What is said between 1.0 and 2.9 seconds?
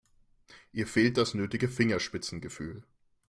das nötige Fingerspitzengefühl.